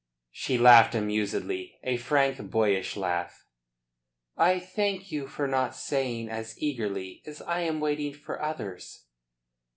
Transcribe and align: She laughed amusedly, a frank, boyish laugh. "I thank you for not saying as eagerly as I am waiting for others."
She 0.31 0.57
laughed 0.57 0.95
amusedly, 0.95 1.77
a 1.83 1.95
frank, 1.95 2.49
boyish 2.49 2.97
laugh. 2.97 3.45
"I 4.35 4.57
thank 4.59 5.11
you 5.11 5.27
for 5.27 5.47
not 5.47 5.75
saying 5.75 6.27
as 6.27 6.57
eagerly 6.57 7.21
as 7.27 7.39
I 7.43 7.59
am 7.59 7.79
waiting 7.79 8.11
for 8.15 8.41
others." 8.41 9.03